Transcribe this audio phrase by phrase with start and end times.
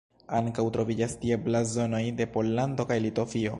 [0.37, 3.49] Ankaŭ troviĝas tie blazonoj de Pollando kaj Litovio.